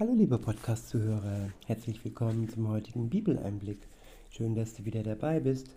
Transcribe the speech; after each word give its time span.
Hallo 0.00 0.14
liebe 0.14 0.38
Podcast-Zuhörer, 0.38 1.50
herzlich 1.66 2.02
willkommen 2.02 2.48
zum 2.48 2.68
heutigen 2.68 3.10
Bibeleinblick. 3.10 3.86
Schön, 4.30 4.54
dass 4.54 4.72
du 4.72 4.86
wieder 4.86 5.02
dabei 5.02 5.40
bist. 5.40 5.76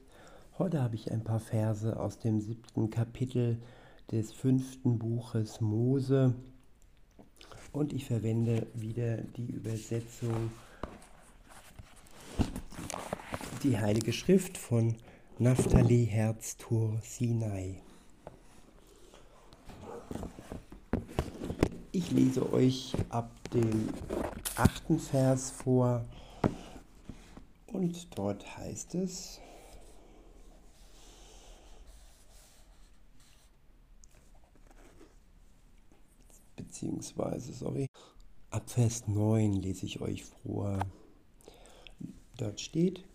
Heute 0.57 0.81
habe 0.81 0.95
ich 0.95 1.11
ein 1.11 1.25
paar 1.25 1.41
Verse 1.41 1.99
aus 1.99 2.19
dem 2.19 2.39
siebten 2.39 2.89
Kapitel 2.89 3.57
des 4.13 4.31
fünften 4.31 4.97
Buches 4.97 5.59
Mose 5.59 6.33
und 7.73 7.91
ich 7.91 8.05
verwende 8.05 8.65
wieder 8.73 9.17
die 9.17 9.51
Übersetzung 9.51 10.51
die 13.61 13.77
Heilige 13.77 14.13
Schrift 14.13 14.57
von 14.57 14.95
Naphtali 15.37 16.05
Herztur 16.05 16.97
Sinai. 17.03 17.81
Ich 21.95 22.09
lese 22.09 22.51
euch 22.51 22.95
ab 23.09 23.29
dem 23.51 23.87
achten 24.55 24.97
Vers 24.97 25.51
vor 25.51 26.03
und 27.67 28.17
dort 28.17 28.57
heißt 28.57 28.95
es, 28.95 29.39
beziehungsweise, 36.55 37.53
sorry, 37.53 37.85
ab 38.49 38.67
Vers 38.71 39.07
9 39.07 39.53
lese 39.53 39.85
ich 39.85 40.01
euch 40.01 40.25
vor. 40.25 40.79
Dort 42.37 42.59
steht, 42.59 43.05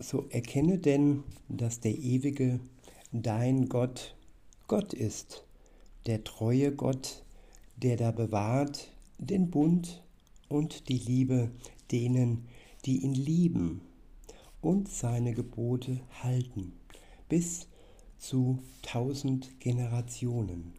so 0.00 0.26
erkenne 0.30 0.78
denn, 0.78 1.22
dass 1.48 1.78
der 1.78 1.96
ewige, 1.96 2.58
dein 3.12 3.68
Gott, 3.68 4.16
Gott 4.66 4.92
ist, 4.92 5.44
der 6.06 6.24
treue 6.24 6.74
Gott, 6.74 7.23
der 7.84 7.98
da 7.98 8.12
bewahrt 8.12 8.90
den 9.18 9.50
Bund 9.50 10.02
und 10.48 10.88
die 10.88 10.96
Liebe 10.96 11.50
denen, 11.92 12.48
die 12.86 13.02
ihn 13.02 13.12
lieben 13.12 13.82
und 14.62 14.88
seine 14.88 15.34
Gebote 15.34 16.00
halten, 16.22 16.72
bis 17.28 17.68
zu 18.16 18.58
tausend 18.80 19.60
Generationen. 19.60 20.72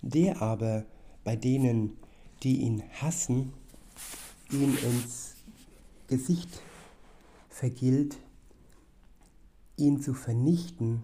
Der 0.00 0.40
aber, 0.40 0.86
bei 1.24 1.36
denen, 1.36 1.98
die 2.42 2.62
ihn 2.62 2.82
hassen, 3.02 3.52
ihn 4.50 4.78
ins 4.78 5.34
Gesicht 6.06 6.62
vergilt, 7.50 8.16
ihn 9.76 10.00
zu 10.00 10.14
vernichten, 10.14 11.02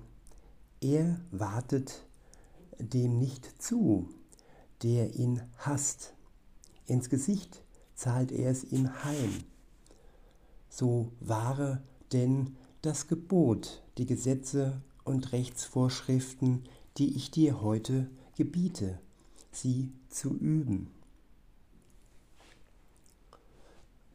er 0.80 1.20
wartet 1.30 2.06
dem 2.78 3.18
nicht 3.18 3.60
zu, 3.60 4.08
der 4.82 5.14
ihn 5.14 5.42
hasst. 5.58 6.14
Ins 6.86 7.08
Gesicht 7.08 7.62
zahlt 7.94 8.32
er 8.32 8.50
es 8.50 8.64
ihm 8.64 9.04
heim. 9.04 9.44
So 10.68 11.12
wahre 11.20 11.82
denn 12.12 12.56
das 12.82 13.08
Gebot, 13.08 13.82
die 13.98 14.06
Gesetze 14.06 14.80
und 15.04 15.32
Rechtsvorschriften, 15.32 16.64
die 16.96 17.14
ich 17.16 17.30
dir 17.30 17.60
heute 17.60 18.08
gebiete, 18.36 18.98
sie 19.52 19.92
zu 20.08 20.34
üben. 20.34 20.90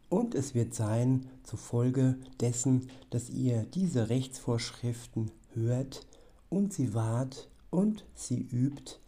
Und 0.09 0.35
es 0.35 0.55
wird 0.55 0.73
sein, 0.73 1.27
zufolge 1.43 2.17
dessen, 2.39 2.89
dass 3.09 3.29
ihr 3.29 3.65
diese 3.65 4.09
Rechtsvorschriften 4.09 5.31
hört 5.53 6.05
und 6.49 6.73
sie 6.73 6.93
wahrt 6.93 7.49
und 7.69 8.05
sie 8.13 8.41
übt, 8.41 8.99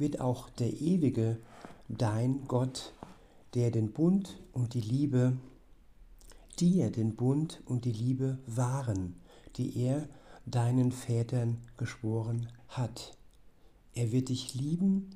wird 0.00 0.20
auch 0.20 0.48
der 0.48 0.72
ewige, 0.80 1.38
dein 1.88 2.46
Gott, 2.48 2.94
der 3.54 3.70
den 3.70 3.92
Bund 3.92 4.40
und 4.52 4.74
die 4.74 4.80
Liebe, 4.80 5.36
dir 6.58 6.90
den 6.90 7.14
Bund 7.14 7.62
und 7.66 7.84
die 7.84 7.92
Liebe 7.92 8.38
wahren, 8.46 9.14
die 9.56 9.76
er 9.78 10.08
deinen 10.46 10.90
Vätern 10.90 11.58
geschworen 11.76 12.48
hat. 12.68 13.16
Er 13.94 14.10
wird 14.10 14.30
dich 14.30 14.54
lieben 14.54 15.10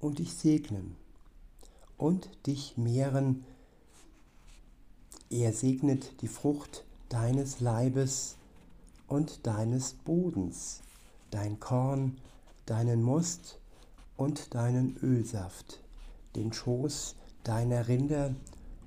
und 0.00 0.18
dich 0.18 0.34
segnen 0.34 0.96
und 1.96 2.28
dich 2.46 2.76
mehren. 2.76 3.44
Er 5.30 5.52
segnet 5.52 6.20
die 6.22 6.28
Frucht 6.28 6.84
deines 7.08 7.60
Leibes 7.60 8.36
und 9.08 9.46
deines 9.46 9.94
Bodens, 9.94 10.82
dein 11.30 11.58
Korn, 11.58 12.18
deinen 12.66 13.02
Most 13.02 13.58
und 14.16 14.54
deinen 14.54 14.96
Ölsaft, 15.02 15.80
den 16.34 16.52
Schoß 16.52 17.16
deiner 17.44 17.88
Rinder 17.88 18.34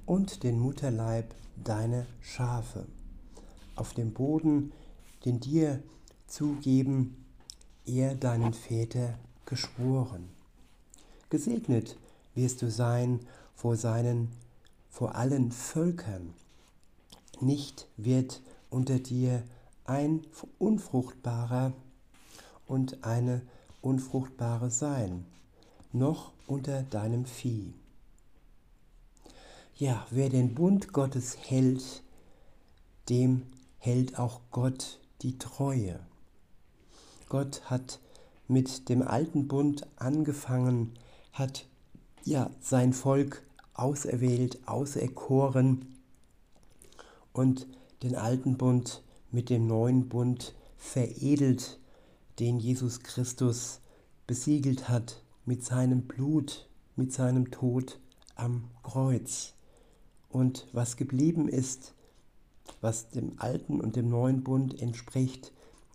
und 0.06 0.44
den 0.44 0.59
Mutterleib 0.59 1.34
deiner 1.63 2.06
Schafe. 2.22 2.85
Auf 3.75 3.94
dem 3.94 4.13
Boden, 4.13 4.72
den 5.25 5.40
dir 5.40 5.81
zugeben, 6.28 7.25
er 7.85 8.16
deinen 8.16 8.53
Väter 8.53 9.17
geschworen. 9.45 10.29
Gesegnet 11.29 11.97
wirst 12.35 12.61
du 12.61 12.69
sein 12.69 13.19
vor 13.56 13.75
seinen, 13.75 14.29
vor 14.90 15.16
allen 15.16 15.51
Völkern. 15.51 16.34
Nicht 17.40 17.88
wird 17.97 18.41
unter 18.69 19.00
dir 19.00 19.44
ein 19.85 20.22
unfruchtbarer 20.59 21.73
und 22.67 23.03
eine 23.03 23.41
unfruchtbare 23.81 24.69
sein, 24.69 25.25
noch 25.91 26.34
unter 26.47 26.84
deinem 26.84 27.25
Vieh. 27.25 27.73
Ja, 29.75 30.06
wer 30.09 30.29
den 30.29 30.56
Bund 30.56 30.91
Gottes 30.91 31.38
hält, 31.38 32.03
dem 33.07 33.44
hält 33.78 34.19
auch 34.19 34.41
Gott 34.51 35.00
die 35.22 35.38
Treue. 35.38 36.00
Gott 37.29 37.62
hat 37.69 38.00
mit 38.47 38.90
dem 38.90 39.01
alten 39.01 39.47
Bund 39.47 39.88
angefangen, 39.96 40.94
hat 41.31 41.66
ja 42.25 42.50
sein 42.59 42.94
Volk 42.94 43.44
auserwählt, 43.73 44.67
auserkoren 44.67 45.85
und 47.31 47.67
den 48.03 48.16
alten 48.16 48.57
Bund 48.57 49.03
mit 49.31 49.50
dem 49.50 49.67
neuen 49.67 50.09
Bund 50.09 50.53
veredelt 50.78 51.79
den 52.39 52.59
Jesus 52.59 53.01
Christus 53.01 53.81
besiegelt 54.25 54.88
hat 54.88 55.22
mit 55.45 55.63
seinem 55.63 56.03
Blut, 56.03 56.69
mit 56.95 57.11
seinem 57.11 57.51
Tod 57.51 58.00
am 58.35 58.69
Kreuz. 58.83 59.53
Und 60.29 60.67
was 60.72 60.95
geblieben 60.95 61.49
ist, 61.49 61.94
was 62.81 63.09
dem 63.09 63.33
alten 63.38 63.81
und 63.81 63.95
dem 63.95 64.09
neuen 64.09 64.44
Bund 64.44 64.79
entspricht, 64.81 65.51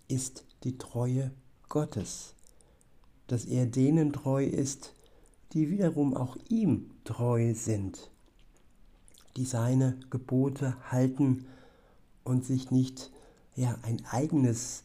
ist 0.08 0.44
die 0.64 0.76
Treue 0.76 1.30
Gottes. 1.68 2.34
Dass 3.26 3.46
er 3.46 3.66
denen 3.66 4.12
treu 4.12 4.44
ist, 4.44 4.92
die 5.52 5.70
wiederum 5.70 6.14
auch 6.14 6.36
ihm 6.48 6.90
treu 7.04 7.54
sind, 7.54 8.10
die 9.36 9.44
seine 9.44 9.98
Gebote 10.10 10.76
halten 10.90 11.46
und 12.24 12.44
sich 12.44 12.70
nicht 12.70 13.10
ja, 13.54 13.78
ein 13.82 14.04
eigenes 14.06 14.84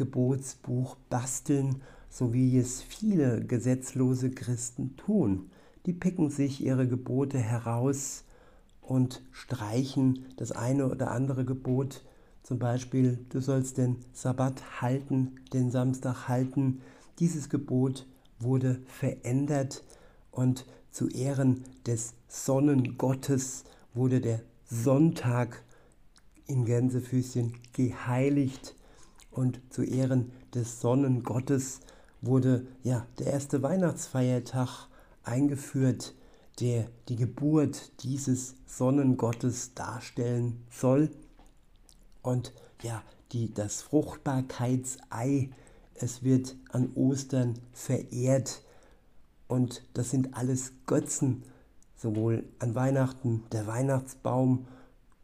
Gebotsbuch 0.00 0.96
basteln, 1.10 1.82
so 2.08 2.32
wie 2.32 2.56
es 2.56 2.80
viele 2.80 3.44
gesetzlose 3.44 4.30
Christen 4.30 4.96
tun. 4.96 5.50
Die 5.84 5.92
picken 5.92 6.30
sich 6.30 6.64
ihre 6.64 6.88
Gebote 6.88 7.36
heraus 7.36 8.24
und 8.80 9.22
streichen 9.30 10.24
das 10.38 10.52
eine 10.52 10.88
oder 10.88 11.10
andere 11.10 11.44
Gebot. 11.44 12.02
Zum 12.42 12.58
Beispiel, 12.58 13.18
du 13.28 13.40
sollst 13.40 13.76
den 13.76 13.96
Sabbat 14.14 14.80
halten, 14.80 15.36
den 15.52 15.70
Samstag 15.70 16.28
halten. 16.28 16.80
Dieses 17.18 17.50
Gebot 17.50 18.06
wurde 18.38 18.80
verändert 18.86 19.84
und 20.30 20.64
zu 20.90 21.08
Ehren 21.10 21.64
des 21.84 22.14
Sonnengottes 22.26 23.64
wurde 23.92 24.22
der 24.22 24.40
Sonntag 24.64 25.62
in 26.46 26.64
Gänsefüßchen 26.64 27.52
geheiligt 27.74 28.74
und 29.30 29.60
zu 29.70 29.82
Ehren 29.82 30.32
des 30.54 30.80
Sonnengottes 30.80 31.80
wurde 32.20 32.66
ja 32.82 33.06
der 33.18 33.28
erste 33.28 33.62
Weihnachtsfeiertag 33.62 34.88
eingeführt, 35.22 36.14
der 36.60 36.88
die 37.08 37.16
Geburt 37.16 38.02
dieses 38.02 38.54
Sonnengottes 38.66 39.74
darstellen 39.74 40.64
soll. 40.70 41.10
Und 42.22 42.52
ja, 42.82 43.02
die, 43.32 43.52
das 43.52 43.82
Fruchtbarkeitsei, 43.82 45.50
es 45.94 46.22
wird 46.22 46.56
an 46.70 46.92
Ostern 46.94 47.58
verehrt. 47.72 48.62
Und 49.48 49.82
das 49.94 50.10
sind 50.10 50.34
alles 50.34 50.72
Götzen, 50.86 51.44
sowohl 51.96 52.44
an 52.58 52.74
Weihnachten 52.74 53.44
der 53.52 53.66
Weihnachtsbaum 53.66 54.66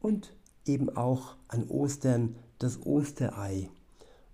und 0.01 0.33
eben 0.65 0.95
auch 0.97 1.37
an 1.49 1.69
Ostern 1.69 2.37
das 2.59 2.85
Osterei. 2.85 3.71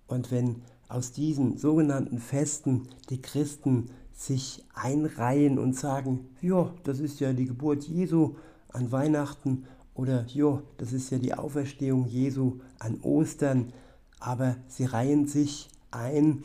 Und 0.07 0.31
wenn 0.31 0.61
aus 0.89 1.11
diesen 1.11 1.57
sogenannten 1.57 2.19
Festen 2.19 2.87
die 3.09 3.21
Christen 3.21 3.89
sich 4.13 4.63
einreihen 4.73 5.57
und 5.57 5.75
sagen, 5.75 6.29
ja, 6.41 6.73
das 6.83 6.99
ist 6.99 7.19
ja 7.19 7.33
die 7.33 7.45
Geburt 7.45 7.83
Jesu 7.83 8.35
an 8.69 8.91
Weihnachten 8.91 9.65
oder 9.95 10.25
ja, 10.27 10.61
das 10.77 10.93
ist 10.93 11.09
ja 11.09 11.17
die 11.17 11.33
Auferstehung 11.33 12.05
Jesu 12.05 12.59
an 12.79 12.99
Ostern, 13.01 13.73
aber 14.19 14.55
sie 14.67 14.85
reihen 14.85 15.27
sich 15.27 15.69
ein 15.91 16.43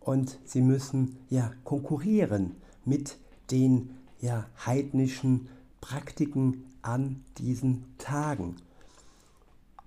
und 0.00 0.38
sie 0.44 0.62
müssen 0.62 1.16
ja 1.28 1.52
konkurrieren 1.64 2.56
mit 2.84 3.18
den 3.50 3.90
ja 4.20 4.46
heidnischen 4.64 5.48
Praktiken 5.80 6.64
an 6.82 7.24
diesen 7.38 7.84
Tagen. 7.98 8.56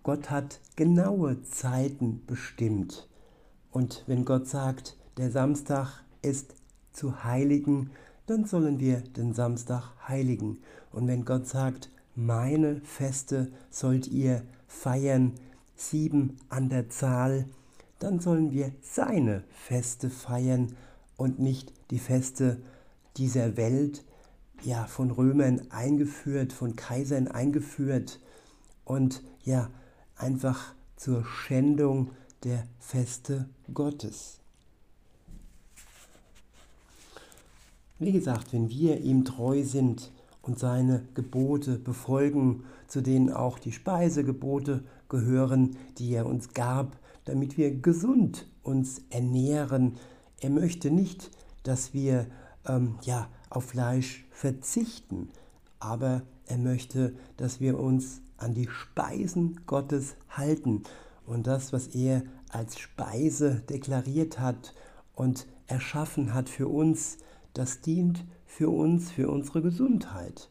Gott 0.10 0.32
hat 0.32 0.60
genaue 0.76 1.44
Zeiten 1.44 2.26
bestimmt. 2.26 3.08
Und 3.70 4.04
wenn 4.08 4.26
Gott 4.26 4.48
sagt, 4.48 4.98
der 5.18 5.30
Samstag 5.30 6.04
ist 6.24 6.56
zu 6.92 7.24
heiligen, 7.24 7.92
dann 8.26 8.46
sollen 8.46 8.80
wir 8.80 9.02
den 9.02 9.36
Samstag 9.36 9.84
heiligen. 10.08 10.58
Und 10.92 11.08
wenn 11.08 11.26
Gott 11.26 11.46
sagt, 11.46 11.92
meine 12.16 12.82
Feste 12.82 13.52
sollt 13.70 14.08
ihr 14.08 14.42
feiern, 14.66 15.34
sieben 15.76 16.38
an 16.50 16.70
der 16.70 16.90
Zahl, 16.90 17.46
dann 18.00 18.20
sollen 18.20 18.52
wir 18.52 18.72
seine 18.82 19.44
Feste 19.52 20.10
feiern 20.10 20.76
und 21.18 21.38
nicht 21.38 21.72
die 21.92 22.00
Feste 22.00 22.64
dieser 23.16 23.58
Welt, 23.58 24.04
ja, 24.64 24.86
von 24.86 25.12
Römern 25.12 25.70
eingeführt, 25.70 26.52
von 26.52 26.76
Kaisern 26.76 27.28
eingeführt 27.28 28.20
und 28.86 29.22
ja, 29.44 29.70
einfach 30.19 30.74
zur 30.95 31.25
Schändung 31.25 32.12
der 32.44 32.68
Feste 32.80 33.50
Gottes. 33.74 34.39
Wie 37.98 38.12
gesagt, 38.12 38.54
wenn 38.54 38.69
wir 38.69 39.01
ihm 39.01 39.25
treu 39.25 39.63
sind 39.63 40.12
und 40.42 40.60
seine 40.60 41.04
Gebote 41.16 41.77
befolgen, 41.77 42.63
zu 42.88 43.01
denen 43.01 43.31
auch 43.31 43.60
die 43.60 43.71
Speisegebote 43.71 44.83
gehören, 45.10 45.75
die 45.98 46.13
er 46.13 46.25
uns 46.25 46.54
gab, 46.54 46.98
damit 47.25 47.57
wir 47.57 47.75
gesund 47.75 48.48
uns 48.63 49.01
ernähren. 49.10 49.98
Er 50.39 50.50
möchte 50.50 50.92
nicht, 50.92 51.30
dass 51.63 51.94
wir 51.94 52.27
ähm, 52.65 52.95
ja, 53.01 53.27
auf 53.50 53.65
Fleisch 53.65 54.25
verzichten, 54.31 55.30
aber 55.80 56.22
er 56.45 56.57
möchte, 56.57 57.13
dass 57.38 57.60
wir 57.60 57.80
uns 57.80 58.22
an 58.39 58.53
die 58.53 58.68
Speisen 58.68 59.62
Gottes 59.65 60.15
halten 60.30 60.83
und 61.25 61.47
das, 61.47 61.74
was 61.74 61.88
er 61.88 62.24
als 62.50 62.80
Speise 62.80 63.62
deklariert 63.69 64.39
hat 64.39 64.74
und 65.13 65.45
erschaffen 65.68 66.33
hat 66.33 66.50
für 66.50 66.68
uns, 66.68 67.18
das 67.53 67.81
dient 67.81 68.25
für 68.45 68.69
uns, 68.69 69.12
für 69.12 69.30
unsere 69.30 69.62
Gesundheit. 69.62 70.50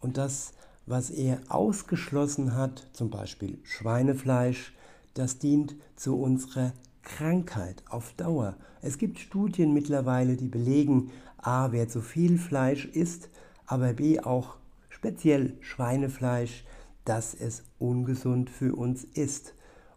Und 0.00 0.16
das, 0.16 0.52
was 0.86 1.10
er 1.10 1.40
ausgeschlossen 1.48 2.54
hat, 2.54 2.86
zum 2.92 3.10
Beispiel 3.10 3.58
Schweinefleisch, 3.64 4.72
das 5.14 5.38
dient 5.38 5.74
zu 5.96 6.16
unserer 6.18 6.72
Krankheit 7.02 7.82
auf 7.88 8.12
Dauer. 8.14 8.56
Es 8.82 8.98
gibt 8.98 9.18
Studien 9.18 9.74
mittlerweile, 9.74 10.36
die 10.36 10.48
belegen, 10.48 11.10
a, 11.38 11.72
wer 11.72 11.88
zu 11.88 12.00
viel 12.00 12.38
Fleisch 12.38 12.84
isst, 12.86 13.28
aber 13.66 13.94
b, 13.94 14.20
auch 14.20 14.56
speziell 14.88 15.56
Schweinefleisch, 15.60 16.64
dass 17.10 17.34
es 17.34 17.64
ungesund 17.80 18.50
für 18.50 18.76
uns 18.76 19.02
ist. 19.02 19.54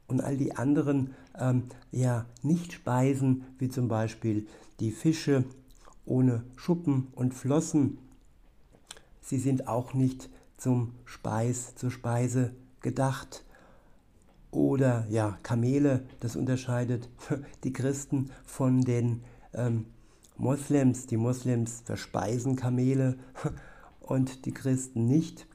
Und 0.08 0.22
all 0.22 0.36
die 0.36 0.56
anderen 0.56 1.14
ähm, 1.40 1.66
ja, 1.92 2.26
Nicht-Speisen, 2.42 3.44
wie 3.60 3.70
zum 3.70 3.88
Beispiel 3.88 4.48
die 4.80 4.90
Fische 4.90 5.44
ohne 6.08 6.44
Schuppen 6.56 7.10
und 7.14 7.36
Flossen, 7.36 8.00
sie 9.22 9.38
sind 9.38 9.68
auch 9.68 9.94
nicht 9.94 10.32
zum 10.58 10.96
Speis, 11.06 11.76
zur 11.76 11.92
Speise 11.92 12.56
gedacht. 12.82 13.46
Oder 14.50 15.06
ja, 15.08 15.38
Kamele, 15.44 16.08
das 16.20 16.36
unterscheidet 16.36 17.10
die 17.64 17.74
Christen 17.74 18.32
von 18.44 18.82
den 18.82 19.22
ähm, 19.54 19.86
Moslems. 20.38 21.06
Die 21.06 21.18
Moslems 21.18 21.84
verspeisen 21.86 22.56
Kamele 22.56 23.20
und 24.00 24.48
die 24.48 24.52
Christen 24.52 25.06
nicht. 25.06 25.46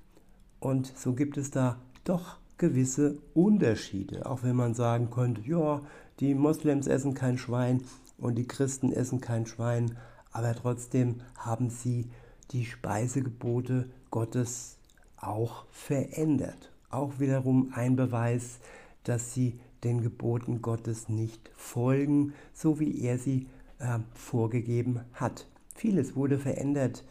Und 0.60 0.92
so 0.96 1.12
gibt 1.14 1.36
es 1.36 1.50
da 1.50 1.78
doch 2.04 2.36
gewisse 2.58 3.18
Unterschiede, 3.34 4.26
auch 4.26 4.42
wenn 4.42 4.56
man 4.56 4.74
sagen 4.74 5.10
könnte, 5.10 5.42
ja, 5.42 5.82
die 6.20 6.34
Moslems 6.34 6.86
essen 6.88 7.14
kein 7.14 7.38
Schwein 7.38 7.82
und 8.18 8.36
die 8.36 8.48
Christen 8.48 8.92
essen 8.92 9.20
kein 9.20 9.46
Schwein, 9.46 9.96
aber 10.32 10.54
trotzdem 10.54 11.20
haben 11.36 11.70
sie 11.70 12.10
die 12.50 12.64
Speisegebote 12.64 13.88
Gottes 14.10 14.78
auch 15.16 15.66
verändert. 15.70 16.72
Auch 16.90 17.20
wiederum 17.20 17.72
ein 17.74 17.96
Beweis, 17.96 18.58
dass 19.04 19.34
sie 19.34 19.60
den 19.84 20.00
Geboten 20.02 20.60
Gottes 20.60 21.08
nicht 21.08 21.50
folgen, 21.54 22.32
so 22.52 22.80
wie 22.80 23.00
er 23.02 23.18
sie 23.18 23.46
äh, 23.78 23.98
vorgegeben 24.14 25.00
hat. 25.12 25.46
Vieles 25.74 26.16
wurde 26.16 26.38
verändert 26.38 27.04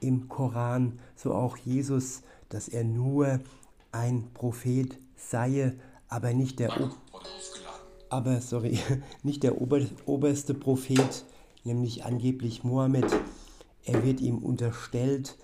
im 0.00 0.28
Koran, 0.28 0.98
so 1.14 1.34
auch 1.34 1.56
Jesus, 1.56 2.22
dass 2.48 2.68
er 2.68 2.84
nur 2.84 3.40
ein 3.92 4.28
Prophet 4.34 4.96
sei, 5.16 5.74
aber 6.08 6.32
nicht 6.32 6.58
der, 6.58 6.72
aber, 8.08 8.40
sorry, 8.40 8.78
nicht 9.22 9.42
der 9.42 9.60
ober 9.60 9.80
oberste 10.06 10.54
Prophet, 10.54 11.24
nämlich 11.64 12.04
angeblich 12.04 12.64
Mohammed. 12.64 13.06
Er 13.84 14.04
wird 14.04 14.20
ihm 14.20 14.38
unterstellt 14.38 15.36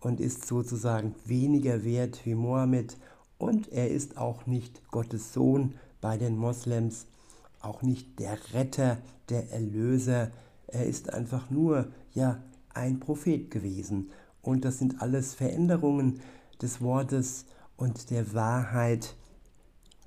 und 0.00 0.20
ist 0.20 0.46
sozusagen 0.46 1.14
weniger 1.24 1.84
wert 1.84 2.24
wie 2.24 2.34
Mohammed 2.34 2.96
und 3.38 3.72
er 3.72 3.90
ist 3.90 4.18
auch 4.18 4.46
nicht 4.46 4.88
Gottes 4.90 5.32
Sohn 5.32 5.74
bei 6.00 6.16
den 6.16 6.36
Moslems, 6.36 7.06
auch 7.60 7.82
nicht 7.82 8.18
der 8.18 8.38
Retter, 8.54 8.98
der 9.28 9.52
Erlöser. 9.52 10.30
Er 10.68 10.86
ist 10.86 11.12
einfach 11.12 11.50
nur 11.50 11.88
ja 12.14 12.40
ein 12.74 13.00
Prophet 13.00 13.50
gewesen 13.50 14.10
und 14.42 14.64
das 14.64 14.78
sind 14.78 15.00
alles 15.00 15.34
Veränderungen 15.34 16.20
des 16.60 16.80
Wortes 16.80 17.46
und 17.76 18.10
der 18.10 18.34
Wahrheit. 18.34 19.16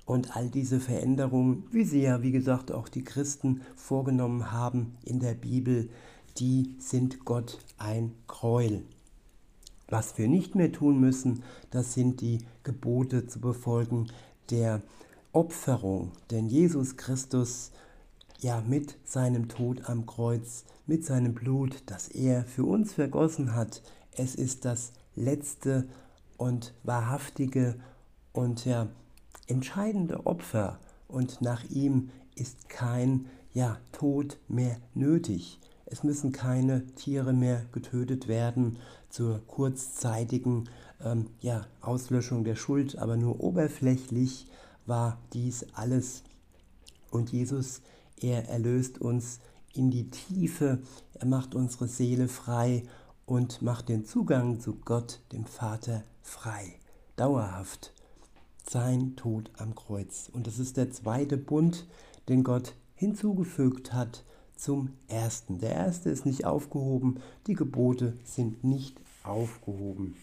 Und 0.04 0.36
all 0.36 0.48
diese 0.48 0.78
Veränderungen, 0.78 1.64
wie 1.72 1.84
sie 1.84 2.02
ja, 2.02 2.22
wie 2.22 2.30
gesagt, 2.30 2.70
auch 2.70 2.88
die 2.88 3.02
Christen 3.02 3.62
vorgenommen 3.74 4.52
haben 4.52 4.96
in 5.02 5.18
der 5.18 5.34
Bibel, 5.34 5.90
die 6.38 6.76
sind 6.78 7.24
Gott 7.24 7.58
ein 7.76 8.12
Gräuel. 8.28 8.84
Was 9.88 10.16
wir 10.16 10.28
nicht 10.28 10.54
mehr 10.54 10.70
tun 10.70 11.00
müssen, 11.00 11.42
das 11.70 11.94
sind 11.94 12.20
die 12.20 12.38
Gebote 12.62 13.26
zu 13.26 13.40
befolgen 13.40 14.08
der 14.50 14.82
Opferung. 15.32 16.12
Denn 16.30 16.48
Jesus 16.48 16.96
Christus, 16.96 17.72
ja, 18.46 18.62
mit 18.64 18.96
seinem 19.04 19.48
Tod 19.48 19.88
am 19.90 20.06
Kreuz, 20.06 20.66
mit 20.86 21.04
seinem 21.04 21.34
Blut, 21.34 21.82
das 21.86 22.06
er 22.06 22.44
für 22.44 22.64
uns 22.64 22.92
vergossen 22.92 23.56
hat, 23.56 23.82
es 24.12 24.36
ist 24.36 24.64
das 24.64 24.92
letzte 25.16 25.88
und 26.36 26.72
wahrhaftige 26.84 27.74
und 28.32 28.64
ja, 28.64 28.86
entscheidende 29.48 30.26
Opfer 30.26 30.78
und 31.08 31.42
nach 31.42 31.64
ihm 31.70 32.10
ist 32.36 32.68
kein 32.68 33.26
ja, 33.52 33.78
Tod 33.90 34.38
mehr 34.46 34.76
nötig. 34.94 35.58
Es 35.84 36.04
müssen 36.04 36.30
keine 36.30 36.86
Tiere 36.94 37.32
mehr 37.32 37.66
getötet 37.72 38.28
werden 38.28 38.76
zur 39.08 39.44
kurzzeitigen 39.48 40.68
ähm, 41.04 41.30
ja, 41.40 41.66
Auslöschung 41.80 42.44
der 42.44 42.54
Schuld, 42.54 42.96
aber 42.96 43.16
nur 43.16 43.40
oberflächlich 43.40 44.46
war 44.86 45.18
dies 45.32 45.66
alles. 45.74 46.22
Und 47.10 47.32
Jesus, 47.32 47.82
er 48.20 48.48
erlöst 48.48 49.00
uns 49.00 49.40
in 49.72 49.90
die 49.90 50.10
Tiefe, 50.10 50.78
er 51.14 51.26
macht 51.26 51.54
unsere 51.54 51.88
Seele 51.88 52.28
frei 52.28 52.84
und 53.26 53.62
macht 53.62 53.88
den 53.88 54.04
Zugang 54.04 54.60
zu 54.60 54.76
Gott, 54.84 55.20
dem 55.32 55.44
Vater, 55.44 56.02
frei, 56.22 56.74
dauerhaft. 57.16 57.92
Sein 58.68 59.14
Tod 59.16 59.50
am 59.58 59.74
Kreuz. 59.74 60.28
Und 60.32 60.46
das 60.46 60.58
ist 60.58 60.76
der 60.76 60.90
zweite 60.90 61.36
Bund, 61.36 61.86
den 62.28 62.42
Gott 62.42 62.74
hinzugefügt 62.94 63.92
hat 63.92 64.24
zum 64.56 64.90
ersten. 65.06 65.58
Der 65.60 65.72
erste 65.72 66.10
ist 66.10 66.26
nicht 66.26 66.44
aufgehoben, 66.44 67.20
die 67.46 67.54
Gebote 67.54 68.14
sind 68.24 68.64
nicht 68.64 68.98
aufgehoben. 69.22 70.16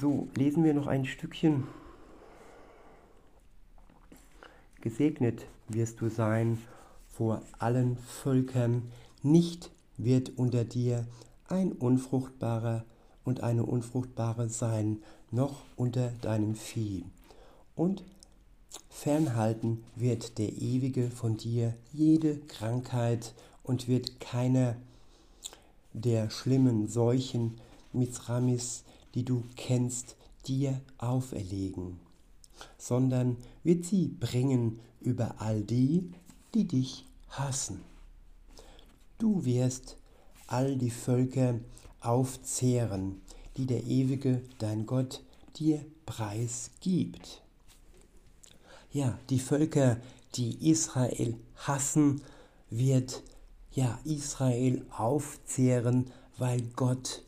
So, 0.00 0.28
lesen 0.34 0.64
wir 0.64 0.74
noch 0.74 0.86
ein 0.86 1.04
Stückchen. 1.04 1.64
Gesegnet 4.84 5.46
wirst 5.66 6.02
du 6.02 6.10
sein 6.10 6.58
vor 7.08 7.40
allen 7.58 7.96
Völkern, 7.96 8.82
nicht 9.22 9.70
wird 9.96 10.36
unter 10.36 10.62
dir 10.64 11.06
ein 11.48 11.72
unfruchtbarer 11.72 12.84
und 13.24 13.42
eine 13.42 13.64
unfruchtbare 13.64 14.50
sein, 14.50 14.98
noch 15.30 15.62
unter 15.76 16.10
deinem 16.20 16.54
Vieh. 16.54 17.06
Und 17.74 18.04
fernhalten 18.90 19.82
wird 19.96 20.36
der 20.36 20.52
Ewige 20.52 21.10
von 21.10 21.38
dir 21.38 21.72
jede 21.94 22.36
Krankheit 22.40 23.32
und 23.62 23.88
wird 23.88 24.20
keiner 24.20 24.76
der 25.94 26.28
schlimmen 26.28 26.88
Seuchen 26.88 27.54
Mizramis, 27.94 28.84
die 29.14 29.24
du 29.24 29.44
kennst, 29.56 30.16
dir 30.46 30.78
auferlegen, 30.98 32.03
sondern 32.78 33.36
wird 33.62 33.84
sie 33.84 34.08
bringen 34.08 34.80
über 35.00 35.40
all 35.40 35.62
die, 35.62 36.10
die 36.54 36.66
dich 36.66 37.06
hassen. 37.28 37.80
Du 39.18 39.44
wirst 39.44 39.96
all 40.46 40.76
die 40.76 40.90
Völker 40.90 41.60
aufzehren, 42.00 43.20
die 43.56 43.66
der 43.66 43.84
ewige, 43.84 44.42
dein 44.58 44.86
Gott, 44.86 45.22
dir 45.56 45.84
preisgibt. 46.06 47.42
Ja, 48.92 49.18
die 49.30 49.38
Völker, 49.38 49.98
die 50.34 50.70
Israel 50.70 51.36
hassen, 51.56 52.22
wird 52.70 53.22
ja 53.72 53.98
Israel 54.04 54.84
aufzehren, 54.90 56.10
weil 56.38 56.62
Gott 56.76 57.22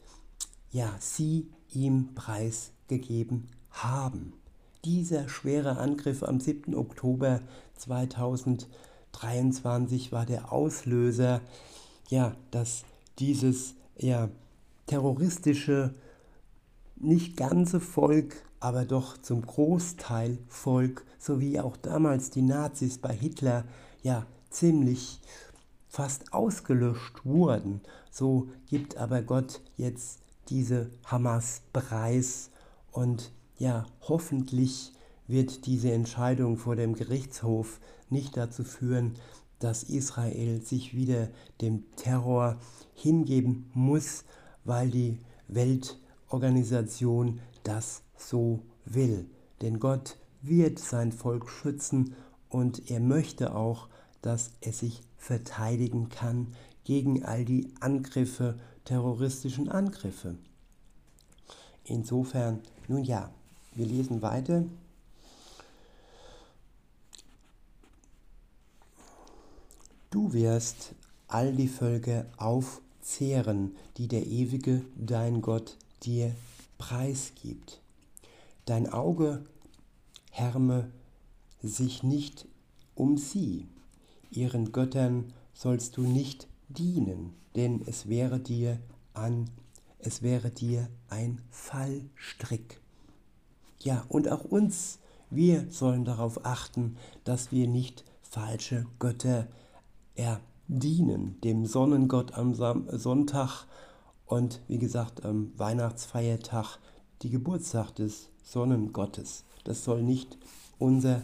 ja 0.71 0.95
sie 1.01 1.49
ihm 1.73 2.15
preisgegeben 2.15 3.49
haben. 3.71 4.33
Dieser 4.87 5.29
schwere 5.29 5.77
Angriff 5.79 6.23
am 6.23 6.39
7. 6.39 6.77
Oktober 6.77 7.41
2023 7.75 10.13
war 10.13 10.25
der 10.25 10.53
Auslöser, 10.53 11.41
ja, 12.09 12.37
dass 12.53 12.85
dieses 13.19 13.75
ja, 13.97 14.29
terroristische, 14.87 15.93
nicht 16.95 17.37
ganze 17.37 17.81
Volk, 17.81 18.37
aber 18.61 18.85
doch 18.85 19.19
zum 19.19 19.45
Großteil 19.45 20.39
Volk, 20.47 21.05
so 21.19 21.41
wie 21.41 21.59
auch 21.59 21.77
damals 21.77 22.31
die 22.31 22.43
Nazis 22.43 22.99
bei 22.99 23.13
Hitler, 23.13 23.65
ja, 24.05 24.25
ziemlich 24.51 25.21
fast 25.89 26.33
ausgelöscht 26.33 27.25
wurden. 27.25 27.81
So 28.13 28.51
gibt 28.69 28.99
aber 28.99 29.23
Gott 29.23 29.63
jetzt 29.77 30.21
diese 30.49 30.91
Hamas 31.07 31.63
preis 31.73 32.51
und 32.93 33.33
ja, 33.59 33.87
hoffentlich 34.03 34.93
wird 35.27 35.67
diese 35.67 35.93
Entscheidung 35.93 36.57
vor 36.57 36.77
dem 36.77 36.95
Gerichtshof 36.95 37.81
nicht 38.11 38.37
dazu 38.37 38.65
führen, 38.65 39.15
dass 39.59 39.83
Israel 39.83 40.61
sich 40.63 40.95
wieder 40.95 41.29
dem 41.61 41.85
Terror 41.97 42.59
hingeben 42.95 43.71
muss, 43.73 44.25
weil 44.65 44.91
die 44.91 45.19
Weltorganisation 45.49 47.41
das 47.63 48.03
so 48.17 48.63
will. 48.85 49.27
Denn 49.63 49.81
Gott 49.81 50.19
wird 50.43 50.79
sein 50.79 51.13
Volk 51.13 51.49
schützen 51.49 52.15
und 52.49 52.91
er 52.91 53.01
möchte 53.01 53.55
auch, 53.55 53.89
dass 54.23 54.51
es 54.61 54.81
sich 54.81 55.03
verteidigen 55.17 56.09
kann 56.09 56.49
gegen 56.85 57.25
all 57.25 57.45
die 57.45 57.73
Angriffe, 57.81 58.59
terroristischen 58.85 59.69
Angriffe. 59.69 60.37
Insofern, 61.85 62.61
nun 62.89 63.03
ja, 63.03 63.31
wir 63.77 63.87
lesen 63.87 64.23
weiter. 64.23 64.65
Du 70.11 70.33
wirst 70.33 70.95
all 71.29 71.53
die 71.53 71.69
Völker 71.69 72.27
aufzehren, 72.37 73.77
die 73.99 74.09
der 74.09 74.27
ewige, 74.27 74.83
dein 74.97 75.43
Gott, 75.43 75.77
dir 76.05 76.35
preisgibt. 76.79 77.81
Dein 78.65 78.93
Auge 78.93 79.45
härme 80.31 80.91
sich 81.63 82.03
nicht 82.03 82.47
um 82.95 83.19
sie, 83.19 83.67
ihren 84.31 84.73
Göttern 84.73 85.33
sollst 85.53 85.97
du 85.97 86.03
nicht 86.03 86.49
dienen, 86.69 87.35
denn 87.55 87.83
es 87.87 88.09
wäre 88.09 88.41
dir 88.41 88.79
an, 89.15 89.51
es 89.99 90.23
wäre 90.23 90.51
dir 90.51 90.89
ein 91.09 91.41
Fallstrick. 91.51 92.81
Ja, 93.81 94.05
und 94.09 94.31
auch 94.31 94.45
uns, 94.45 94.99
wir 95.31 95.67
sollen 95.71 96.05
darauf 96.05 96.45
achten, 96.45 96.97
dass 97.25 97.53
wir 97.53 97.69
nicht 97.69 98.05
falsche 98.23 98.87
Götter 98.99 99.47
erdienen, 100.15 101.41
dem 101.43 101.67
Sonnengott 101.67 102.35
am 102.35 102.55
Sonntag 102.55 103.67
und 104.27 104.61
wie 104.69 104.79
gesagt 104.79 105.25
am 105.25 105.53
Weihnachtsfeiertag 105.57 106.79
die 107.23 107.31
Geburtstag 107.31 107.95
des 107.95 108.29
Sonnengottes. 108.43 109.45
Das 109.65 109.85
soll 109.85 110.03
nicht 110.03 110.37
unser 110.79 111.23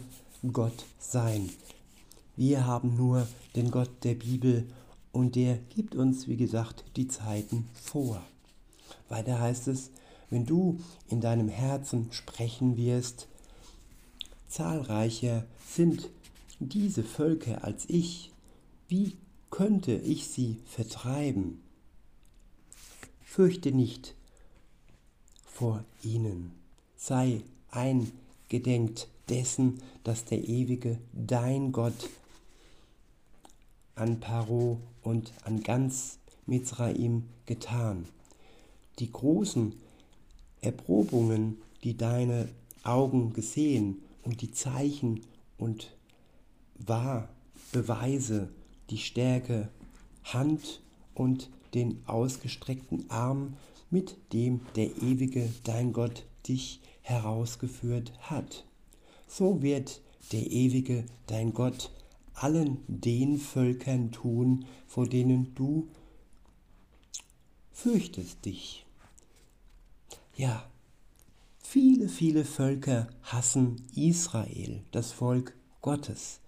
Gott 0.51 0.85
sein. 0.99 1.49
Wir 2.35 2.65
haben 2.65 2.97
nur 2.97 3.27
den 3.55 3.71
Gott 3.71 3.91
der 4.03 4.15
Bibel 4.15 4.67
und 5.11 5.35
der 5.35 5.57
gibt 5.57 5.95
uns, 5.95 6.27
wie 6.27 6.37
gesagt, 6.37 6.83
die 6.95 7.07
Zeiten 7.07 7.67
vor. 7.73 8.21
Weiter 9.09 9.39
heißt 9.39 9.67
es, 9.67 9.91
wenn 10.33 10.47
du 10.47 10.79
in 11.09 11.21
deinem 11.21 11.47
Herzen 11.47 12.07
sprechen 12.11 12.75
wirst, 12.75 13.27
zahlreicher 14.47 15.45
sind 15.69 16.09
diese 16.59 17.03
Völker 17.03 17.63
als 17.63 17.87
ich, 17.87 18.31
wie 18.87 19.15
könnte 19.51 19.93
ich 19.93 20.27
sie 20.27 20.57
vertreiben? 20.65 21.61
Fürchte 23.23 23.71
nicht 23.71 24.15
vor 25.45 25.85
ihnen, 26.01 26.51
sei 26.97 27.41
eingedenkt 27.69 29.09
dessen, 29.29 29.83
dass 30.03 30.25
der 30.25 30.47
ewige, 30.47 30.97
dein 31.13 31.71
Gott, 31.71 32.09
an 33.93 34.19
Paro 34.19 34.79
und 35.03 35.31
an 35.43 35.61
ganz 35.61 36.17
Mizraim 36.47 37.25
getan. 37.45 38.07
Die 38.97 39.11
großen 39.11 39.73
Erprobungen, 40.63 41.57
die 41.83 41.97
deine 41.97 42.49
Augen 42.83 43.33
gesehen 43.33 44.01
und 44.23 44.41
die 44.41 44.51
Zeichen 44.51 45.21
und 45.57 45.95
wahr 46.75 47.29
Beweise, 47.71 48.49
die 48.89 48.97
Stärke, 48.97 49.69
Hand 50.23 50.81
und 51.15 51.49
den 51.73 52.01
ausgestreckten 52.05 53.09
Arm, 53.09 53.57
mit 53.89 54.15
dem 54.31 54.61
der 54.75 54.89
ewige 55.01 55.49
dein 55.63 55.93
Gott 55.93 56.25
dich 56.47 56.81
herausgeführt 57.01 58.13
hat. 58.21 58.65
So 59.27 59.61
wird 59.61 60.01
der 60.31 60.51
ewige 60.51 61.05
dein 61.27 61.53
Gott 61.53 61.91
allen 62.33 62.77
den 62.87 63.37
Völkern 63.37 64.11
tun, 64.11 64.65
vor 64.87 65.07
denen 65.07 65.53
du 65.55 65.87
fürchtest 67.71 68.45
dich. 68.45 68.85
Ja, 70.35 70.65
viele, 71.59 72.09
viele 72.09 72.43
Völker 72.43 73.07
hassen 73.21 73.83
Israel, 73.95 74.83
das 74.91 75.11
Volk 75.11 75.55
Gottes. 75.81 76.39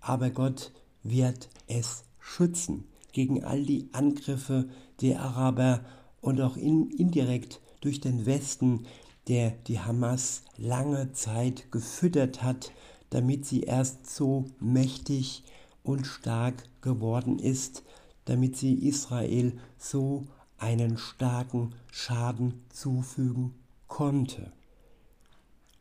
Aber 0.00 0.30
Gott 0.30 0.70
wird 1.02 1.48
es 1.66 2.04
schützen 2.20 2.84
gegen 3.12 3.42
all 3.42 3.64
die 3.64 3.88
Angriffe 3.92 4.68
der 5.00 5.20
Araber 5.20 5.84
und 6.20 6.40
auch 6.40 6.56
in, 6.56 6.90
indirekt 6.90 7.60
durch 7.80 8.00
den 8.00 8.24
Westen, 8.24 8.86
der 9.26 9.50
die 9.66 9.80
Hamas 9.80 10.42
lange 10.56 11.12
Zeit 11.12 11.72
gefüttert 11.72 12.44
hat, 12.44 12.70
damit 13.10 13.46
sie 13.46 13.62
erst 13.62 14.08
so 14.08 14.44
mächtig 14.60 15.42
und 15.82 16.06
stark 16.06 16.62
geworden 16.82 17.40
ist, 17.40 17.82
damit 18.26 18.56
sie 18.56 18.74
Israel 18.74 19.58
so 19.76 20.28
einen 20.60 20.98
starken 20.98 21.74
Schaden 21.90 22.62
zufügen 22.68 23.54
konnte. 23.88 24.52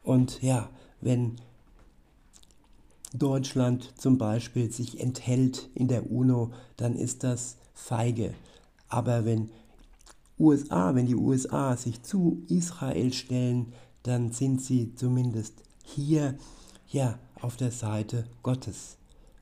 Und 0.04 0.42
ja, 0.42 0.70
wenn 1.02 1.36
Deutschland 3.14 3.94
zum 4.00 4.18
Beispiel 4.18 4.72
sich 4.72 5.00
enthält 5.00 5.70
in 5.76 5.88
der 5.88 6.12
UNO, 6.12 6.52
dann 6.78 6.96
ist 6.96 7.24
das 7.24 7.58
feige. 7.74 8.34
Aber 8.88 9.26
wenn 9.26 9.50
USA, 10.40 10.96
wenn 10.96 11.06
die 11.06 11.16
USA 11.16 11.76
sich 11.76 12.02
zu 12.02 12.44
Israel 12.48 13.12
stellen, 13.14 13.74
dann 14.04 14.32
sind 14.32 14.62
sie 14.62 14.96
zumindest 14.96 15.54
hier 15.84 16.38
ja 16.88 17.20
auf 17.42 17.58
der 17.58 17.72
Seite 17.72 18.26
Gottes. 18.44 18.99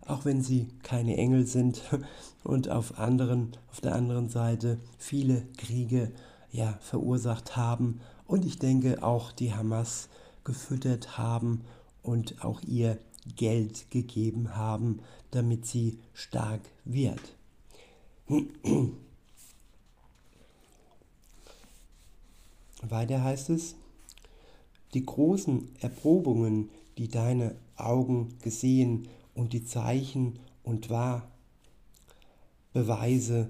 Auch 0.07 0.23
wenn 0.23 0.41
sie 0.41 0.69
keine 0.83 1.17
Engel 1.17 1.45
sind 1.45 1.81
und 2.43 2.69
auf 2.69 2.97
anderen 2.97 3.51
auf 3.69 3.81
der 3.81 3.93
anderen 3.93 4.29
Seite 4.29 4.79
viele 4.97 5.45
Kriege 5.57 6.13
ja 6.51 6.77
verursacht 6.81 7.57
haben 7.57 7.99
und 8.25 8.45
ich 8.45 8.57
denke 8.57 9.03
auch 9.03 9.33
die 9.33 9.53
Hamas 9.53 10.07
gefüttert 10.45 11.17
haben 11.17 11.65
und 12.01 12.43
auch 12.43 12.61
ihr 12.61 12.97
Geld 13.35 13.91
gegeben 13.91 14.55
haben, 14.55 15.01
damit 15.31 15.65
sie 15.65 15.99
stark 16.13 16.61
wird. 16.85 17.35
Weiter 22.81 23.23
heißt 23.23 23.49
es, 23.49 23.75
die 24.93 25.05
großen 25.05 25.67
Erprobungen, 25.81 26.69
die 26.97 27.09
deine 27.09 27.55
Augen 27.75 28.37
gesehen 28.41 29.09
und 29.37 29.53
die 29.53 29.63
Zeichen 29.63 30.39
und 30.63 30.89
wahr 30.89 31.31
Beweise 32.73 33.49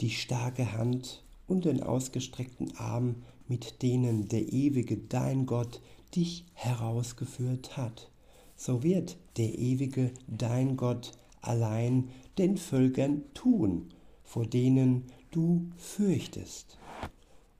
die 0.00 0.10
starke 0.10 0.72
Hand 0.72 1.24
und 1.46 1.64
den 1.64 1.82
ausgestreckten 1.82 2.76
Arm, 2.76 3.16
mit 3.48 3.82
denen 3.82 4.28
der 4.28 4.52
ewige 4.52 4.96
dein 4.96 5.46
Gott 5.46 5.80
dich 6.14 6.44
herausgeführt 6.52 7.76
hat. 7.76 8.10
So 8.54 8.82
wird 8.82 9.16
der 9.38 9.58
ewige 9.58 10.12
dein 10.28 10.76
Gott 10.76 11.12
allein 11.40 12.10
den 12.38 12.58
Völkern 12.58 13.22
tun, 13.34 13.88
vor 14.22 14.46
denen 14.46 15.06
du 15.30 15.70
fürchtest. 15.76 16.78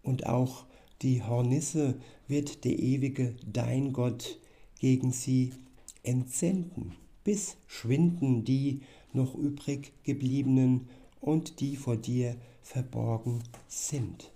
Und 0.02 0.26
auch 0.26 0.64
die 1.02 1.22
Hornisse 1.22 1.96
wird 2.28 2.64
der 2.64 2.78
ewige 2.78 3.34
dein 3.44 3.92
Gott 3.92 4.38
gegen 4.78 5.12
sie 5.12 5.52
entsenden, 6.04 6.94
bis 7.24 7.56
schwinden 7.66 8.44
die 8.44 8.82
noch 9.12 9.34
übrig 9.34 9.92
gebliebenen 10.04 10.88
und 11.20 11.60
die 11.60 11.76
vor 11.76 11.96
dir 11.96 12.36
verborgen 12.62 13.42
sind. 13.66 14.30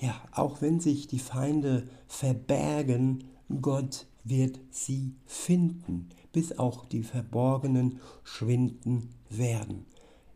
Ja, 0.00 0.14
auch 0.32 0.62
wenn 0.62 0.80
sich 0.80 1.08
die 1.08 1.18
Feinde 1.18 1.88
verbergen, 2.06 3.24
Gott 3.60 4.06
wird 4.22 4.60
sie 4.70 5.14
finden, 5.26 6.08
bis 6.32 6.58
auch 6.58 6.84
die 6.84 7.02
Verborgenen 7.02 7.98
schwinden 8.22 9.10
werden. 9.28 9.86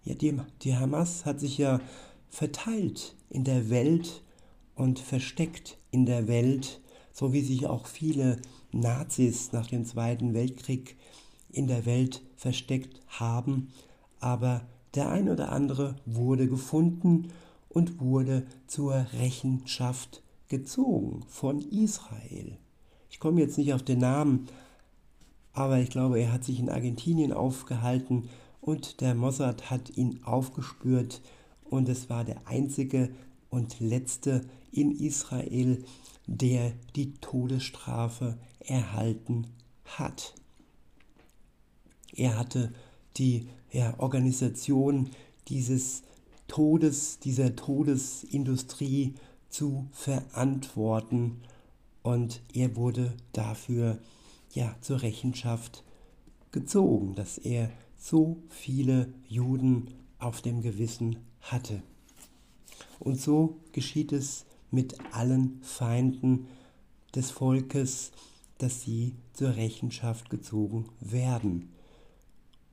Ja, 0.04 0.14
die, 0.14 0.36
die 0.62 0.74
Hamas 0.74 1.24
hat 1.24 1.38
sich 1.38 1.58
ja 1.58 1.80
verteilt 2.28 3.14
in 3.30 3.44
der 3.44 3.70
Welt 3.70 4.22
und 4.74 4.98
versteckt 4.98 5.78
in 5.90 6.06
der 6.06 6.26
Welt, 6.26 6.80
so 7.12 7.32
wie 7.32 7.42
sich 7.42 7.66
auch 7.66 7.86
viele 7.86 8.40
Nazis 8.72 9.52
nach 9.52 9.66
dem 9.66 9.84
Zweiten 9.84 10.34
Weltkrieg 10.34 10.96
in 11.52 11.66
der 11.66 11.86
Welt 11.86 12.22
versteckt 12.36 13.00
haben. 13.08 13.68
Aber 14.20 14.62
der 14.94 15.10
ein 15.10 15.28
oder 15.28 15.52
andere 15.52 15.96
wurde 16.04 16.48
gefunden 16.48 17.28
und 17.68 18.00
wurde 18.00 18.46
zur 18.66 19.06
Rechenschaft 19.14 20.22
gezogen 20.48 21.22
von 21.28 21.60
Israel. 21.60 22.58
Ich 23.10 23.20
komme 23.20 23.40
jetzt 23.40 23.58
nicht 23.58 23.72
auf 23.72 23.82
den 23.82 24.00
Namen, 24.00 24.48
aber 25.52 25.78
ich 25.78 25.90
glaube, 25.90 26.18
er 26.20 26.32
hat 26.32 26.44
sich 26.44 26.58
in 26.58 26.68
Argentinien 26.68 27.32
aufgehalten 27.32 28.28
und 28.60 29.00
der 29.00 29.14
Mossad 29.14 29.70
hat 29.70 29.96
ihn 29.96 30.20
aufgespürt 30.24 31.20
und 31.64 31.88
es 31.88 32.10
war 32.10 32.24
der 32.24 32.46
einzige 32.46 33.10
und 33.50 33.80
letzte 33.80 34.42
in 34.70 34.90
Israel, 34.92 35.84
der 36.26 36.72
die 36.96 37.14
Todesstrafe 37.14 38.38
erhalten 38.60 39.46
hat. 39.84 40.34
Er 42.14 42.38
hatte 42.38 42.72
die 43.16 43.48
ja, 43.72 43.98
Organisation 43.98 45.10
dieses 45.48 46.02
Todes, 46.48 47.18
dieser 47.18 47.56
Todesindustrie 47.56 49.14
zu 49.48 49.86
verantworten 49.92 51.40
und 52.02 52.42
er 52.52 52.76
wurde 52.76 53.14
dafür 53.32 53.98
ja 54.52 54.74
zur 54.80 55.02
Rechenschaft 55.02 55.84
gezogen, 56.50 57.14
dass 57.14 57.38
er 57.38 57.70
so 57.96 58.36
viele 58.48 59.12
Juden 59.28 59.88
auf 60.18 60.42
dem 60.42 60.62
Gewissen 60.62 61.16
hatte. 61.40 61.82
Und 62.98 63.20
so 63.20 63.56
geschieht 63.72 64.12
es 64.12 64.44
mit 64.70 64.96
allen 65.12 65.60
Feinden 65.62 66.46
des 67.14 67.30
Volkes, 67.30 68.12
dass 68.58 68.82
sie 68.82 69.14
zur 69.32 69.56
Rechenschaft 69.56 70.30
gezogen 70.30 70.86
werden. 71.00 71.70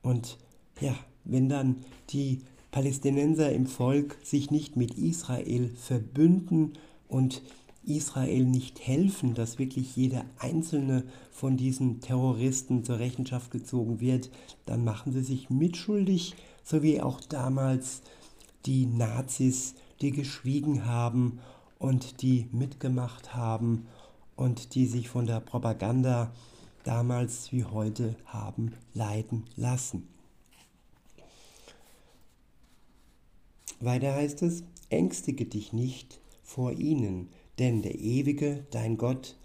Und 0.02 0.38
ja, 0.80 0.94
wenn 1.24 1.48
dann 1.48 1.76
die 2.10 2.40
Palästinenser 2.70 3.52
im 3.52 3.66
Volk 3.66 4.18
sich 4.22 4.50
nicht 4.50 4.76
mit 4.76 4.96
Israel 4.96 5.70
verbünden 5.76 6.74
und 7.08 7.42
Israel 7.84 8.44
nicht 8.44 8.86
helfen, 8.86 9.34
dass 9.34 9.58
wirklich 9.58 9.96
jeder 9.96 10.24
einzelne 10.38 11.04
von 11.32 11.56
diesen 11.56 12.00
Terroristen 12.00 12.84
zur 12.84 12.98
Rechenschaft 12.98 13.50
gezogen 13.50 14.00
wird, 14.00 14.30
dann 14.66 14.84
machen 14.84 15.12
sie 15.12 15.22
sich 15.22 15.50
mitschuldig, 15.50 16.34
so 16.62 16.82
wie 16.82 17.00
auch 17.00 17.20
damals 17.20 18.02
die 18.66 18.86
Nazis, 18.86 19.74
die 20.00 20.12
geschwiegen 20.12 20.84
haben 20.84 21.40
und 21.78 22.22
die 22.22 22.46
mitgemacht 22.52 23.34
haben 23.34 23.86
und 24.36 24.74
die 24.74 24.86
sich 24.86 25.08
von 25.08 25.26
der 25.26 25.40
Propaganda 25.40 26.32
damals 26.90 27.52
wie 27.52 27.64
heute 27.64 28.16
haben 28.24 28.72
leiten 28.94 29.44
lassen. 29.54 30.08
Weiter 33.78 34.12
heißt 34.12 34.42
es, 34.42 34.64
ängstige 34.88 35.44
dich 35.46 35.72
nicht 35.72 36.20
vor 36.42 36.72
ihnen, 36.72 37.28
denn 37.60 37.82
der 37.82 37.94
ewige, 37.94 38.66
dein 38.72 38.96
Gott, 38.96 39.36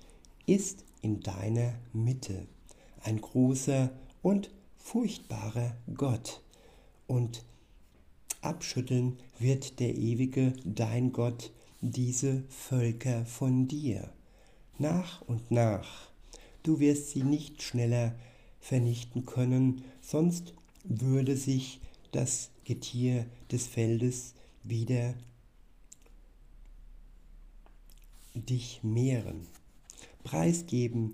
ist 0.48 0.84
in 1.04 1.20
deiner 1.20 1.76
Mitte, 1.94 2.48
ein 3.04 3.22
großer 3.22 3.92
und 4.24 4.50
furchtbarer 4.78 5.78
Gott. 5.94 6.42
Und 7.06 7.46
abschütteln 8.42 9.20
wird 9.38 9.80
der 9.80 9.94
ewige, 9.94 10.54
dein 10.66 11.12
Gott, 11.12 11.52
diese 11.82 12.44
Völker 12.50 13.24
von 13.28 13.68
dir. 13.68 14.12
Nach 14.80 15.22
und 15.22 15.52
nach. 15.52 16.15
Du 16.66 16.80
wirst 16.80 17.12
sie 17.12 17.22
nicht 17.22 17.62
schneller 17.62 18.16
vernichten 18.60 19.28
können, 19.28 19.84
sonst 20.02 20.56
würde 20.84 21.38
sich 21.38 21.80
das 22.12 22.50
Getier 22.64 23.28
des 23.52 23.68
Feldes 23.68 24.34
wieder 24.64 25.14
dich 28.34 28.80
mehren. 28.82 29.46
Preisgeben 30.24 31.12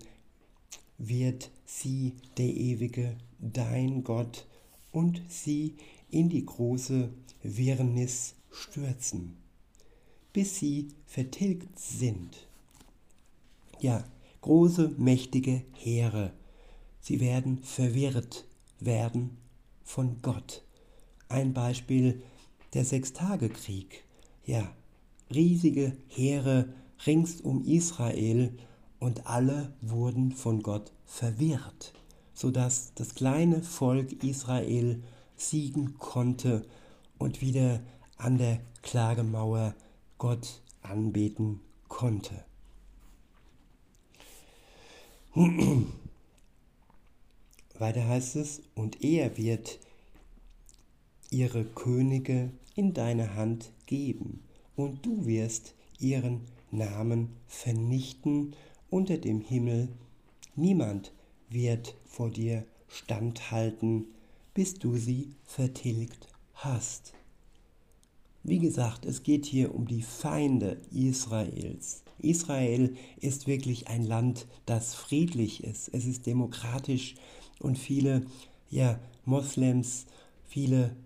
wird 0.96 1.50
sie 1.66 2.14
der 2.38 2.48
ewige, 2.48 3.14
dein 3.38 4.04
Gott, 4.04 4.46
und 4.90 5.20
sie 5.28 5.74
in 6.10 6.30
die 6.30 6.46
große 6.46 7.10
Wirrnis 7.42 8.36
stürzen, 8.50 9.36
bis 10.32 10.58
sie 10.58 10.88
vertilgt 11.04 11.78
sind. 11.78 12.46
Ja, 13.80 14.02
große, 14.42 14.92
mächtige 14.98 15.64
Heere, 15.72 16.32
sie 17.00 17.20
werden 17.20 17.62
verwirrt 17.62 18.44
werden 18.78 19.38
von 19.82 20.20
Gott. 20.22 20.62
Ein 21.28 21.54
Beispiel 21.54 22.22
der 22.74 22.84
Sechstagekrieg. 22.84 24.04
Ja, 24.44 24.72
riesige 25.32 25.96
Heere 26.08 26.72
rings 27.06 27.40
um 27.40 27.64
Israel 27.64 28.56
und 28.98 29.26
alle 29.26 29.72
wurden 29.80 30.32
von 30.32 30.62
Gott 30.62 30.92
verwirrt, 31.04 31.92
sodass 32.34 32.92
das 32.94 33.14
kleine 33.14 33.62
Volk 33.62 34.24
Israel 34.24 35.02
siegen 35.36 35.98
konnte 35.98 36.64
und 37.18 37.40
wieder 37.40 37.80
an 38.16 38.38
der 38.38 38.60
Klagemauer 38.82 39.74
Gott 40.18 40.62
anbeten 40.82 41.60
konnte. 41.88 42.44
Weiter 47.78 48.06
heißt 48.06 48.36
es, 48.36 48.60
und 48.74 49.02
er 49.02 49.38
wird 49.38 49.78
ihre 51.30 51.64
Könige 51.64 52.50
in 52.74 52.92
deine 52.92 53.34
Hand 53.34 53.72
geben, 53.86 54.44
und 54.76 55.06
du 55.06 55.24
wirst 55.24 55.74
ihren 55.98 56.42
Namen 56.70 57.30
vernichten 57.46 58.54
unter 58.90 59.16
dem 59.16 59.40
Himmel. 59.40 59.88
Niemand 60.54 61.12
wird 61.48 61.94
vor 62.04 62.28
dir 62.28 62.66
standhalten, 62.88 64.08
bis 64.52 64.74
du 64.74 64.98
sie 64.98 65.34
vertilgt 65.46 66.28
hast. 66.52 67.14
Wie 68.44 68.58
gesagt, 68.58 69.06
es 69.06 69.22
geht 69.22 69.46
hier 69.46 69.72
um 69.72 69.86
die 69.86 70.02
Feinde 70.02 70.80
Israels. 70.92 72.02
Israel 72.18 72.96
ist 73.20 73.46
wirklich 73.46 73.86
ein 73.86 74.04
Land, 74.04 74.46
das 74.66 74.94
friedlich 74.94 75.62
ist. 75.62 75.88
Es 75.92 76.06
ist 76.06 76.26
demokratisch 76.26 77.14
und 77.60 77.78
viele 77.78 78.26
ja, 78.68 78.98
Moslems, 79.24 80.06
viele 80.48 80.96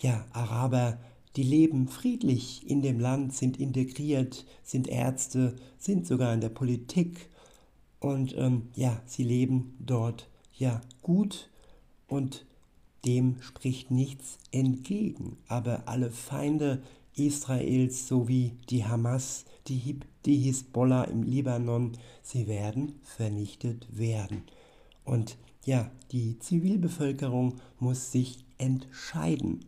ja, 0.00 0.26
Araber, 0.32 0.98
die 1.36 1.42
leben 1.42 1.88
friedlich 1.88 2.68
in 2.68 2.82
dem 2.82 3.00
Land, 3.00 3.32
sind 3.32 3.58
integriert, 3.58 4.44
sind 4.62 4.86
Ärzte, 4.86 5.56
sind 5.78 6.06
sogar 6.06 6.34
in 6.34 6.40
der 6.42 6.50
Politik 6.50 7.30
und 7.98 8.36
ähm, 8.36 8.68
ja, 8.76 9.00
sie 9.06 9.24
leben 9.24 9.74
dort 9.80 10.28
ja 10.52 10.82
gut 11.02 11.48
und 12.08 12.44
dem 13.04 13.40
spricht 13.40 13.90
nichts 13.90 14.38
entgegen. 14.50 15.36
Aber 15.48 15.82
alle 15.86 16.10
Feinde 16.10 16.82
Israels 17.16 18.08
sowie 18.08 18.56
die 18.70 18.84
Hamas, 18.84 19.44
die, 19.68 20.00
die 20.24 20.38
Hisbollah 20.38 21.04
im 21.04 21.22
Libanon, 21.22 21.92
sie 22.22 22.46
werden 22.46 22.94
vernichtet 23.02 23.86
werden. 23.96 24.42
Und 25.04 25.36
ja, 25.64 25.90
die 26.10 26.38
Zivilbevölkerung 26.38 27.60
muss 27.78 28.12
sich 28.12 28.44
entscheiden 28.58 29.64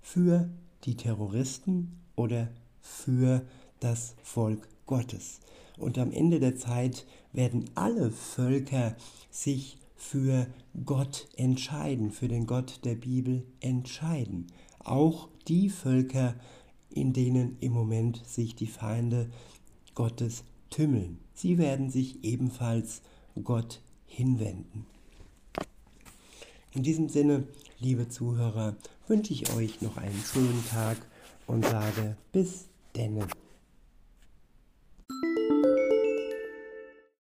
für 0.00 0.48
die 0.84 0.96
Terroristen 0.96 1.98
oder 2.16 2.48
für 2.80 3.46
das 3.80 4.14
Volk 4.22 4.68
Gottes. 4.86 5.40
Und 5.76 5.98
am 5.98 6.10
Ende 6.10 6.40
der 6.40 6.56
Zeit 6.56 7.06
werden 7.32 7.66
alle 7.74 8.10
Völker 8.10 8.96
sich 9.30 9.78
für 9.98 10.46
Gott 10.86 11.28
entscheiden, 11.36 12.12
für 12.12 12.28
den 12.28 12.46
Gott 12.46 12.80
der 12.84 12.94
Bibel 12.94 13.44
entscheiden. 13.60 14.46
Auch 14.78 15.28
die 15.48 15.68
Völker, 15.68 16.36
in 16.88 17.12
denen 17.12 17.58
im 17.60 17.72
Moment 17.72 18.24
sich 18.24 18.54
die 18.54 18.68
Feinde 18.68 19.28
Gottes 19.94 20.44
tümmeln. 20.70 21.18
Sie 21.34 21.58
werden 21.58 21.90
sich 21.90 22.24
ebenfalls 22.24 23.02
Gott 23.44 23.80
hinwenden. 24.06 24.86
In 26.74 26.82
diesem 26.82 27.08
Sinne, 27.08 27.44
liebe 27.80 28.08
Zuhörer, 28.08 28.76
wünsche 29.08 29.32
ich 29.32 29.52
euch 29.54 29.82
noch 29.82 29.96
einen 29.96 30.20
schönen 30.20 30.64
Tag 30.70 30.96
und 31.46 31.64
sage 31.64 32.16
bis 32.32 32.66
denne. 32.94 33.26